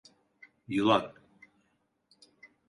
[0.67, 1.13] Yılan…